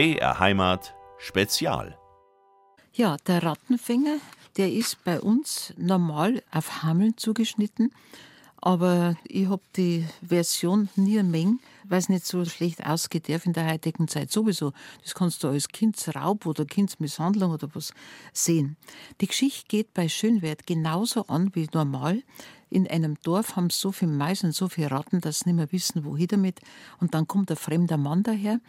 BR 0.00 0.40
Heimat 0.40 0.94
Spezial. 1.18 1.94
Ja, 2.94 3.18
der 3.26 3.42
Rattenfänger, 3.42 4.16
der 4.56 4.72
ist 4.72 5.04
bei 5.04 5.20
uns 5.20 5.74
normal 5.76 6.42
auf 6.50 6.82
Hameln 6.82 7.18
zugeschnitten, 7.18 7.92
aber 8.56 9.16
ich 9.28 9.50
habe 9.50 9.60
die 9.76 10.06
Version 10.26 10.88
nie 10.96 11.18
eine 11.18 11.58
Es 11.98 12.08
nicht 12.08 12.26
so 12.26 12.44
schlecht 12.44 12.86
ausgeht 12.86 13.28
darf 13.28 13.46
in 13.46 13.52
der 13.52 13.70
heutigen 13.70 14.08
Zeit 14.08 14.30
sowieso. 14.30 14.72
Das 15.02 15.14
kannst 15.14 15.42
du 15.42 15.48
als 15.48 15.68
Kindsraub 15.68 16.46
oder 16.46 16.64
Kindsmisshandlung 16.64 17.52
oder 17.52 17.68
was 17.74 17.92
sehen. 18.32 18.76
Die 19.20 19.26
Geschichte 19.26 19.66
geht 19.68 19.92
bei 19.94 20.08
Schönwert 20.08 20.66
genauso 20.66 21.26
an 21.26 21.50
wie 21.54 21.68
normal 21.72 22.22
in 22.70 22.86
einem 22.86 23.16
Dorf 23.22 23.56
haben 23.56 23.68
so 23.68 23.90
viel 23.90 24.08
Mais 24.08 24.44
und 24.44 24.54
so 24.54 24.68
viele 24.68 24.92
Ratten, 24.92 25.20
dass 25.20 25.40
sie 25.40 25.48
nicht 25.48 25.56
mehr 25.56 25.72
wissen, 25.72 26.04
wohin 26.04 26.28
damit. 26.28 26.60
Und 27.00 27.14
dann 27.14 27.26
kommt 27.26 27.50
ein 27.50 27.56
fremder 27.56 27.96
Mann 27.96 28.22
daher 28.22 28.60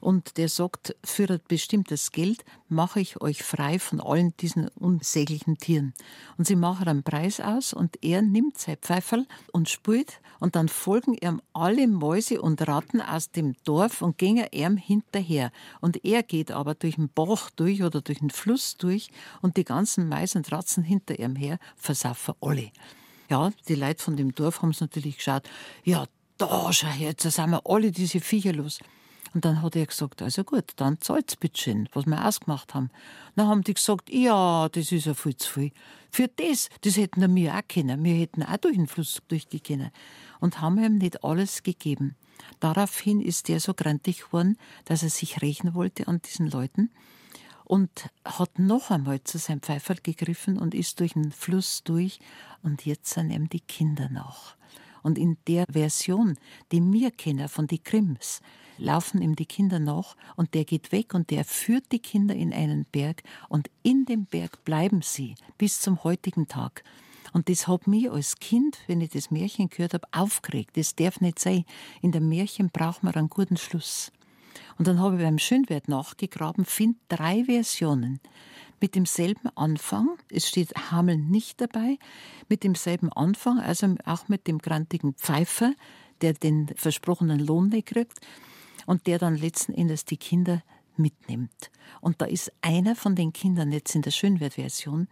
und 0.00 0.36
der 0.36 0.48
sagt, 0.48 0.96
für 1.04 1.30
ein 1.30 1.40
bestimmtes 1.46 2.10
Geld 2.10 2.44
mache 2.68 3.00
ich 3.00 3.20
euch 3.20 3.44
frei 3.44 3.78
von 3.78 4.00
allen 4.00 4.36
diesen 4.38 4.68
unsäglichen 4.68 5.56
Tieren. 5.56 5.94
Und 6.36 6.48
sie 6.48 6.56
machen 6.56 6.88
einen 6.88 7.04
Preis 7.04 7.40
aus 7.40 7.72
und 7.72 8.02
er 8.02 8.22
nimmt 8.22 8.58
sein 8.58 8.76
Pfeiferl 8.76 9.26
und 9.52 9.68
spielt 9.68 10.20
und 10.40 10.56
dann 10.56 10.68
folgen 10.68 11.14
ihm 11.14 11.40
alle 11.52 11.86
Mäuse 11.86 12.42
und 12.42 12.63
Ratten 12.66 13.00
aus 13.00 13.30
dem 13.30 13.54
Dorf 13.64 14.02
und 14.02 14.18
gehen 14.18 14.44
ihm 14.52 14.76
hinterher. 14.76 15.50
Und 15.80 16.04
er 16.04 16.22
geht 16.22 16.50
aber 16.50 16.74
durch 16.74 16.96
den 16.96 17.08
Bach 17.08 17.50
durch 17.50 17.82
oder 17.82 18.00
durch 18.00 18.18
den 18.18 18.30
Fluss 18.30 18.76
durch 18.76 19.08
und 19.42 19.56
die 19.56 19.64
ganzen 19.64 20.08
Mais 20.08 20.34
und 20.34 20.50
Ratzen 20.50 20.82
hinter 20.82 21.18
ihm 21.18 21.36
her 21.36 21.58
versaufen 21.76 22.34
alle. 22.40 22.70
Ja, 23.30 23.50
die 23.68 23.74
Leute 23.74 24.02
von 24.02 24.16
dem 24.16 24.34
Dorf 24.34 24.62
haben 24.62 24.70
es 24.70 24.80
natürlich 24.80 25.16
geschaut. 25.16 25.48
Ja, 25.84 26.04
da 26.38 26.72
schau 26.72 26.88
her, 26.88 27.08
jetzt 27.08 27.22
sind 27.22 27.50
wir 27.50 27.62
alle 27.64 27.90
diese 27.90 28.20
Viecher 28.20 28.52
los. 28.52 28.80
Und 29.34 29.44
dann 29.44 29.62
hat 29.62 29.74
er 29.74 29.84
gesagt, 29.84 30.22
also 30.22 30.44
gut, 30.44 30.72
dann 30.76 31.00
zahlt's 31.00 31.34
bitte 31.34 31.60
schön, 31.60 31.88
was 31.92 32.06
wir 32.06 32.24
ausgemacht 32.24 32.72
haben. 32.72 32.90
Dann 33.34 33.48
haben 33.48 33.64
die 33.64 33.74
gesagt, 33.74 34.08
ja, 34.08 34.68
das 34.68 34.92
ist 34.92 35.06
ja 35.06 35.14
viel 35.14 35.36
zu 35.36 35.52
viel. 35.52 35.72
Für 36.10 36.28
das, 36.28 36.68
das 36.82 36.96
hätten 36.96 37.34
wir 37.34 37.54
auch 37.54 37.68
können. 37.68 38.04
Wir 38.04 38.14
hätten 38.14 38.44
auch 38.44 38.56
durch 38.58 38.76
den 38.76 38.86
Fluss 38.86 39.20
durchgehen 39.26 39.90
Und 40.38 40.60
haben 40.60 40.78
ihm 40.78 40.98
nicht 40.98 41.24
alles 41.24 41.64
gegeben. 41.64 42.14
Daraufhin 42.60 43.20
ist 43.20 43.48
der 43.48 43.58
so 43.58 43.74
grantig 43.74 44.26
geworden, 44.26 44.56
dass 44.84 45.02
er 45.02 45.10
sich 45.10 45.42
rächen 45.42 45.74
wollte 45.74 46.06
an 46.06 46.22
diesen 46.22 46.48
Leuten 46.48 46.90
und 47.64 48.08
hat 48.24 48.58
noch 48.58 48.90
einmal 48.90 49.24
zu 49.24 49.38
seinem 49.38 49.62
Pfeiferl 49.62 49.98
gegriffen 50.02 50.58
und 50.58 50.74
ist 50.74 51.00
durch 51.00 51.14
den 51.14 51.32
Fluss 51.32 51.82
durch 51.82 52.20
und 52.62 52.86
jetzt 52.86 53.10
sind 53.10 53.30
ihm 53.30 53.48
die 53.48 53.60
Kinder 53.60 54.08
nach. 54.10 54.56
Und 55.02 55.18
in 55.18 55.38
der 55.48 55.64
Version, 55.70 56.38
die 56.72 56.80
wir 56.80 57.10
kennen 57.10 57.48
von 57.48 57.66
die 57.66 57.82
Krims, 57.82 58.40
laufen 58.78 59.22
ihm 59.22 59.36
die 59.36 59.46
Kinder 59.46 59.78
nach 59.78 60.16
und 60.36 60.54
der 60.54 60.64
geht 60.64 60.92
weg 60.92 61.14
und 61.14 61.30
der 61.30 61.44
führt 61.44 61.92
die 61.92 61.98
Kinder 61.98 62.34
in 62.34 62.52
einen 62.52 62.84
Berg 62.86 63.22
und 63.48 63.70
in 63.82 64.04
dem 64.04 64.26
Berg 64.26 64.64
bleiben 64.64 65.02
sie 65.02 65.34
bis 65.58 65.80
zum 65.80 66.02
heutigen 66.04 66.48
Tag. 66.48 66.84
Und 67.32 67.48
das 67.48 67.66
hat 67.66 67.88
mich 67.88 68.10
als 68.10 68.36
Kind, 68.36 68.78
wenn 68.86 69.00
ich 69.00 69.10
das 69.10 69.32
Märchen 69.32 69.68
gehört 69.68 69.94
habe, 69.94 70.06
aufgeregt. 70.12 70.76
Das 70.76 70.94
darf 70.94 71.20
nicht 71.20 71.40
sein. 71.40 71.64
In 72.00 72.12
dem 72.12 72.28
Märchen 72.28 72.70
braucht 72.70 73.02
man 73.02 73.14
einen 73.14 73.28
guten 73.28 73.56
Schluss. 73.56 74.12
Und 74.78 74.86
dann 74.86 75.00
habe 75.00 75.16
ich 75.16 75.22
beim 75.22 75.38
Schönwert 75.38 75.88
nachgegraben, 75.88 76.64
finde 76.64 76.98
drei 77.08 77.44
Versionen 77.44 78.20
mit 78.80 78.94
demselben 78.94 79.48
Anfang. 79.56 80.10
Es 80.30 80.48
steht 80.48 80.74
Hameln 80.90 81.30
nicht 81.30 81.60
dabei. 81.60 81.98
Mit 82.48 82.62
demselben 82.62 83.12
Anfang, 83.12 83.58
also 83.58 83.96
auch 84.04 84.28
mit 84.28 84.46
dem 84.46 84.58
grantigen 84.58 85.14
Pfeifer, 85.14 85.72
der 86.20 86.34
den 86.34 86.68
versprochenen 86.76 87.40
Lohn 87.40 87.68
nicht 87.68 87.86
kriegt 87.86 88.20
und 88.86 89.06
der 89.06 89.18
dann 89.18 89.36
letzten 89.36 89.72
Endes 89.74 90.04
die 90.04 90.16
Kinder 90.16 90.62
mitnimmt. 90.96 91.70
Und 92.00 92.20
da 92.20 92.26
ist 92.26 92.52
einer 92.62 92.94
von 92.94 93.16
den 93.16 93.32
Kindern 93.32 93.72
jetzt 93.72 93.94
in 93.94 94.02
der 94.02 94.10
Schönwert-Version, 94.10 95.08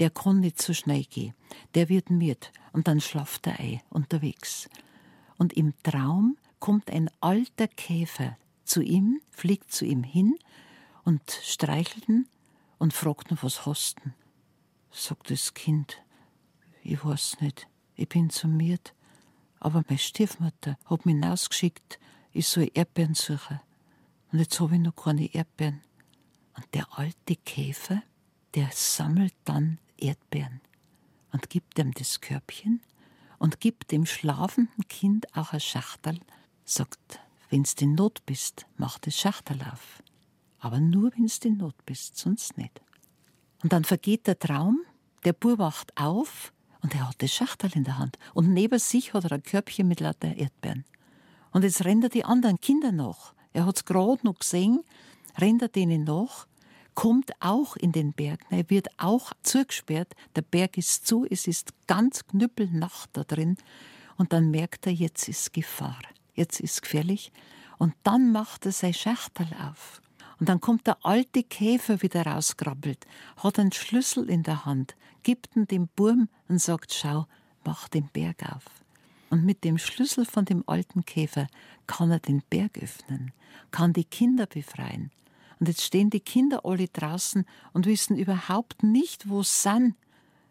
der 0.00 0.10
kann 0.10 0.40
nicht 0.40 0.60
so 0.60 0.72
schnell 0.72 1.04
gehen. 1.04 1.34
Der 1.74 1.88
wird 1.88 2.10
miert 2.10 2.52
und 2.72 2.88
dann 2.88 3.00
schlaft 3.00 3.46
er 3.46 3.58
ein 3.60 3.80
unterwegs. 3.90 4.68
Und 5.38 5.52
im 5.52 5.74
Traum 5.82 6.36
kommt 6.58 6.90
ein 6.90 7.10
alter 7.20 7.68
Käfer 7.68 8.36
zu 8.64 8.82
ihm, 8.82 9.20
fliegt 9.30 9.72
zu 9.72 9.84
ihm 9.84 10.02
hin 10.02 10.36
und 11.04 11.22
streichelt 11.42 12.08
ihn 12.08 12.26
und 12.78 12.92
fragt 12.92 13.30
ihn, 13.30 13.38
was 13.42 13.66
hast 13.66 13.96
du? 14.04 14.10
Sagt 14.90 15.30
das 15.30 15.54
Kind, 15.54 16.02
ich 16.82 17.04
weiß 17.04 17.40
nicht, 17.40 17.68
ich 17.96 18.08
bin 18.08 18.30
summiert, 18.30 18.94
aber 19.60 19.82
meine 19.88 19.98
Stiefmutter 19.98 20.78
hat 20.86 21.04
mich 21.04 21.14
hinausgeschickt, 21.14 21.98
ich 22.36 22.48
soll 22.48 22.70
Erdbeeren 22.74 23.14
suchen. 23.14 23.60
Und 24.30 24.38
jetzt 24.38 24.60
habe 24.60 24.74
ich 24.76 24.80
noch 24.80 24.94
keine 24.94 25.32
Erdbeeren. 25.32 25.80
Und 26.54 26.66
der 26.74 26.86
alte 26.98 27.36
Käfer, 27.36 28.02
der 28.54 28.70
sammelt 28.72 29.34
dann 29.44 29.78
Erdbeeren 29.98 30.60
und 31.32 31.50
gibt 31.50 31.78
ihm 31.78 31.92
das 31.92 32.20
Körbchen 32.20 32.80
und 33.38 33.60
gibt 33.60 33.92
dem 33.92 34.06
schlafenden 34.06 34.88
Kind 34.88 35.34
auch 35.36 35.52
ein 35.52 35.60
Schachtel, 35.60 36.20
sagt, 36.64 37.20
Wenn's 37.48 37.74
in 37.74 37.94
Not 37.94 38.24
bist, 38.26 38.66
mach 38.76 38.98
das 38.98 39.16
Schachtel 39.16 39.60
auf. 39.72 40.02
Aber 40.58 40.80
nur 40.80 41.12
wenn's 41.16 41.38
in 41.38 41.58
Not 41.58 41.76
bist, 41.86 42.16
sonst 42.16 42.58
nicht. 42.58 42.80
Und 43.62 43.72
dann 43.72 43.84
vergeht 43.84 44.26
der 44.26 44.38
Traum, 44.38 44.80
der 45.24 45.32
Bub 45.32 45.58
wacht 45.58 45.96
auf 45.96 46.52
und 46.82 46.94
er 46.94 47.08
hat 47.08 47.22
das 47.22 47.32
Schachtel 47.32 47.70
in 47.74 47.84
der 47.84 47.98
Hand. 47.98 48.18
Und 48.34 48.52
neben 48.52 48.78
sich 48.78 49.14
hat 49.14 49.24
er 49.24 49.32
ein 49.32 49.42
Körbchen 49.42 49.86
mit 49.86 50.00
lauter 50.00 50.34
Erdbeeren. 50.34 50.84
Und 51.56 51.62
jetzt 51.62 51.86
rennt 51.86 52.04
er 52.04 52.10
die 52.10 52.26
anderen 52.26 52.60
Kinder 52.60 52.92
nach. 52.92 53.32
Er 53.54 53.64
hat's 53.64 53.86
gerade 53.86 54.26
noch 54.26 54.40
gesehen, 54.40 54.84
rennt 55.38 55.62
er 55.62 55.68
denen 55.68 56.04
nach, 56.04 56.46
kommt 56.94 57.32
auch 57.40 57.76
in 57.76 57.92
den 57.92 58.12
Berg, 58.12 58.40
er 58.50 58.68
wird 58.68 58.88
auch 58.98 59.32
zugesperrt, 59.42 60.14
der 60.34 60.42
Berg 60.42 60.76
ist 60.76 61.06
zu, 61.06 61.24
es 61.24 61.46
ist 61.46 61.72
ganz 61.86 62.26
knüppelnacht 62.26 63.08
da 63.14 63.24
drin. 63.24 63.56
Und 64.18 64.34
dann 64.34 64.50
merkt 64.50 64.86
er, 64.86 64.92
jetzt 64.92 65.30
ist 65.30 65.54
Gefahr 65.54 65.96
jetzt 66.34 66.60
ist 66.60 66.82
gefährlich. 66.82 67.32
Und 67.78 67.94
dann 68.02 68.32
macht 68.32 68.66
er 68.66 68.72
sein 68.72 68.92
Schachtel 68.92 69.48
auf. 69.58 70.02
Und 70.38 70.50
dann 70.50 70.60
kommt 70.60 70.86
der 70.86 70.98
alte 71.06 71.42
Käfer 71.42 72.02
wieder 72.02 72.26
rauskrabbelt, 72.26 73.06
hat 73.38 73.58
einen 73.58 73.72
Schlüssel 73.72 74.28
in 74.28 74.42
der 74.42 74.66
Hand, 74.66 74.94
gibt 75.22 75.56
ihn 75.56 75.66
dem 75.66 75.88
Burm 75.96 76.28
und 76.48 76.60
sagt, 76.60 76.92
schau, 76.92 77.24
mach 77.64 77.88
den 77.88 78.10
Berg 78.12 78.42
auf. 78.42 78.85
Und 79.30 79.44
mit 79.44 79.64
dem 79.64 79.78
Schlüssel 79.78 80.24
von 80.24 80.44
dem 80.44 80.62
alten 80.66 81.04
Käfer 81.04 81.48
kann 81.86 82.10
er 82.10 82.20
den 82.20 82.42
Berg 82.48 82.78
öffnen, 82.78 83.32
kann 83.70 83.92
die 83.92 84.04
Kinder 84.04 84.46
befreien. 84.46 85.10
Und 85.58 85.68
jetzt 85.68 85.82
stehen 85.82 86.10
die 86.10 86.20
Kinder 86.20 86.64
alle 86.64 86.86
draußen 86.88 87.44
und 87.72 87.86
wissen 87.86 88.16
überhaupt 88.16 88.82
nicht, 88.82 89.28
wo 89.28 89.42
sie 89.42 89.62
sind. 89.62 89.94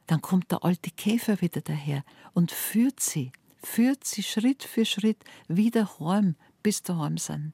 Dann 0.07 0.21
kommt 0.21 0.51
der 0.51 0.63
alte 0.63 0.91
Käfer 0.91 1.41
wieder 1.41 1.61
daher 1.61 2.03
und 2.33 2.51
führt 2.51 2.99
sie 2.99 3.31
führt 3.65 4.05
sie 4.05 4.23
Schritt 4.23 4.63
für 4.63 4.85
Schritt 4.85 5.23
wieder 5.47 5.99
heim, 5.99 6.35
bis 6.63 6.83
daheim 6.83 7.17
sind. 7.17 7.53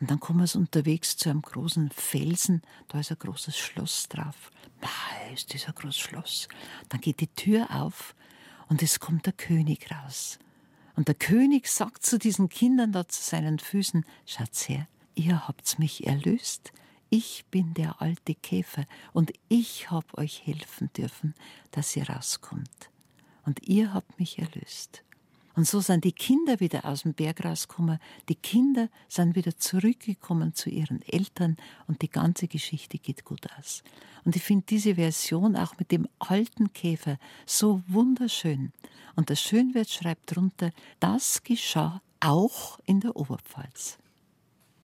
Und 0.00 0.10
dann 0.10 0.20
kommen 0.20 0.46
sie 0.46 0.58
unterwegs 0.58 1.16
zu 1.16 1.28
einem 1.28 1.42
großen 1.42 1.90
Felsen, 1.90 2.62
da 2.86 3.00
ist 3.00 3.10
ein 3.10 3.18
großes 3.18 3.56
Schloss 3.56 4.08
drauf. 4.08 4.52
Mei, 4.80 5.32
ist 5.34 5.52
das 5.52 5.66
ein 5.66 5.74
großes 5.74 5.98
Schloss. 5.98 6.48
Dann 6.88 7.00
geht 7.00 7.20
die 7.20 7.26
Tür 7.28 7.68
auf 7.70 8.14
und 8.68 8.82
es 8.82 9.00
kommt 9.00 9.26
der 9.26 9.32
König 9.32 9.90
raus. 9.90 10.38
Und 10.96 11.08
der 11.08 11.14
König 11.14 11.68
sagt 11.68 12.04
zu 12.04 12.18
diesen 12.18 12.48
Kindern 12.48 12.92
da 12.92 13.06
zu 13.06 13.22
seinen 13.22 13.58
Füßen, 13.58 14.04
Schatz 14.26 14.68
her, 14.68 14.88
ihr 15.14 15.46
habt's 15.46 15.78
mich 15.78 16.06
erlöst. 16.06 16.72
Ich 17.10 17.46
bin 17.50 17.72
der 17.74 18.02
alte 18.02 18.34
Käfer 18.34 18.84
und 19.12 19.32
ich 19.48 19.90
hab 19.90 20.18
euch 20.18 20.46
helfen 20.46 20.90
dürfen, 20.96 21.34
dass 21.70 21.96
ihr 21.96 22.08
rauskommt 22.10 22.90
und 23.44 23.62
ihr 23.66 23.94
habt 23.94 24.18
mich 24.18 24.38
erlöst. 24.38 25.04
Und 25.58 25.66
so 25.66 25.80
sind 25.80 26.04
die 26.04 26.12
Kinder 26.12 26.60
wieder 26.60 26.84
aus 26.84 27.02
dem 27.02 27.14
Berg 27.14 27.44
rausgekommen, 27.44 27.98
die 28.28 28.36
Kinder 28.36 28.88
sind 29.08 29.34
wieder 29.34 29.56
zurückgekommen 29.56 30.54
zu 30.54 30.70
ihren 30.70 31.02
Eltern 31.02 31.56
und 31.88 32.00
die 32.00 32.08
ganze 32.08 32.46
Geschichte 32.46 32.96
geht 32.96 33.24
gut 33.24 33.44
aus. 33.58 33.82
Und 34.24 34.36
ich 34.36 34.42
finde 34.44 34.66
diese 34.68 34.94
Version 34.94 35.56
auch 35.56 35.76
mit 35.76 35.90
dem 35.90 36.06
alten 36.20 36.72
Käfer 36.74 37.18
so 37.44 37.82
wunderschön. 37.88 38.70
Und 39.16 39.30
der 39.30 39.34
Schönwert 39.34 39.90
schreibt 39.90 40.36
drunter, 40.36 40.70
das 41.00 41.42
geschah 41.42 42.02
auch 42.20 42.78
in 42.84 43.00
der 43.00 43.16
Oberpfalz. 43.16 43.98